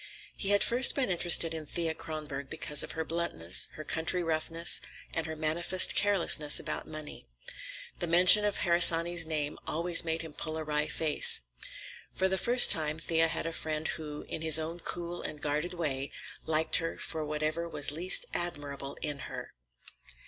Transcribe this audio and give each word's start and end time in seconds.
He 0.35 0.49
had 0.49 0.63
first 0.63 0.95
been 0.95 1.11
interested 1.11 1.53
in 1.53 1.67
Thea 1.67 1.93
Kronborg 1.93 2.49
because 2.49 2.81
of 2.81 2.93
her 2.93 3.05
bluntness, 3.05 3.67
her 3.73 3.83
country 3.83 4.23
roughness, 4.23 4.81
and 5.13 5.27
her 5.27 5.35
manifest 5.35 5.93
carefulness 5.93 6.59
about 6.59 6.87
money. 6.87 7.27
The 7.99 8.07
mention 8.07 8.43
of 8.43 8.61
Harsanyi's 8.61 9.27
name 9.27 9.59
always 9.67 10.03
made 10.03 10.23
him 10.23 10.33
pull 10.33 10.57
a 10.57 10.63
wry 10.63 10.87
face. 10.87 11.41
For 12.15 12.27
the 12.27 12.39
first 12.39 12.71
time 12.71 12.97
Thea 12.97 13.27
had 13.27 13.45
a 13.45 13.53
friend 13.53 13.87
who, 13.89 14.23
in 14.23 14.41
his 14.41 14.57
own 14.57 14.79
cool 14.79 15.21
and 15.21 15.39
guarded 15.39 15.75
way, 15.75 16.09
liked 16.47 16.77
her 16.77 16.97
for 16.97 17.23
whatever 17.23 17.69
was 17.69 17.91
least 17.91 18.25
admirable 18.33 18.97
in 19.03 19.19
her. 19.29 19.53